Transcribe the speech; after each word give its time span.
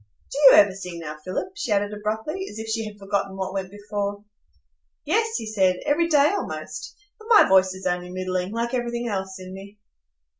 Do 0.31 0.37
you 0.47 0.51
ever 0.59 0.71
sing 0.71 1.01
now, 1.01 1.17
Philip?" 1.23 1.49
she 1.53 1.71
added 1.71 1.93
abruptly, 1.93 2.47
as 2.49 2.57
if 2.57 2.67
she 2.67 2.87
had 2.87 2.97
forgotten 2.97 3.37
what 3.37 3.53
went 3.53 3.69
before. 3.69 4.23
"Yes," 5.05 5.35
he 5.37 5.45
said, 5.45 5.79
"every 5.85 6.09
day, 6.09 6.29
almost. 6.31 6.95
But 7.19 7.27
my 7.29 7.47
voice 7.47 7.75
is 7.75 7.85
only 7.85 8.09
middling, 8.09 8.51
like 8.51 8.73
everything 8.73 9.07
else 9.07 9.35
in 9.37 9.53
me." 9.53 9.77